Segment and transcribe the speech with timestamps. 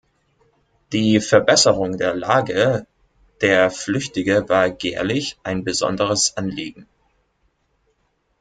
[0.93, 2.87] Die Verbesserung der Lage
[3.41, 6.87] der Flüchtige war Gerlich ein besonderes Anliegen.